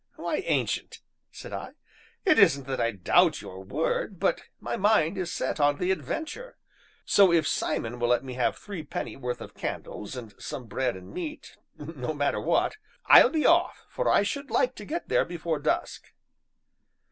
[0.15, 0.99] "Why, Ancient,"
[1.31, 1.73] said I,
[2.25, 6.57] "it isn't that I doubt your word, but my mind is set on the adventure.
[7.05, 11.13] So, if Simon will let me have threepenny worth of candles, and some bread and
[11.13, 15.59] meat no matter what I'll be off, for I should like to get there before
[15.59, 16.11] dusk."